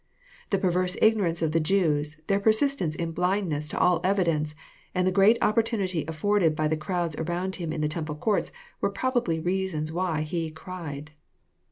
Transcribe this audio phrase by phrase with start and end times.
[0.49, 4.55] The perverse ignorance of the Jews, their persistence in blind ness to all evidence,
[4.95, 8.51] and the great opportunity afibrded by the crowds around Him in the temple courts,
[8.81, 11.11] were probably rea sons why He cried."